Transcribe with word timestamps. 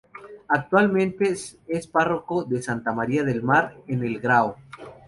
Actualmente 0.47 1.29
es 1.67 1.85
párroco 1.85 2.43
de 2.43 2.63
Santa 2.63 2.91
María 2.91 3.23
del 3.23 3.43
Mar, 3.43 3.77
en 3.85 4.03
El 4.03 4.19
Grao. 4.19 4.55